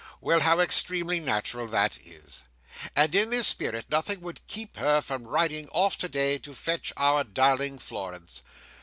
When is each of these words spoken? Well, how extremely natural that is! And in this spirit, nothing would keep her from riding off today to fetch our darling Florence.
Well, 0.19 0.39
how 0.39 0.59
extremely 0.61 1.19
natural 1.19 1.67
that 1.67 1.99
is! 1.99 2.45
And 2.95 3.13
in 3.13 3.29
this 3.29 3.47
spirit, 3.47 3.85
nothing 3.87 4.19
would 4.21 4.41
keep 4.47 4.77
her 4.77 4.99
from 4.99 5.27
riding 5.27 5.69
off 5.69 5.95
today 5.95 6.39
to 6.39 6.55
fetch 6.55 6.91
our 6.97 7.23
darling 7.23 7.77
Florence. 7.77 8.43